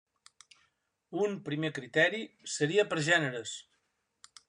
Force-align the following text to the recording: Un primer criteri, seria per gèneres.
Un 1.25 1.37
primer 1.51 1.71
criteri, 1.77 2.25
seria 2.57 2.89
per 2.95 3.01
gèneres. 3.13 3.57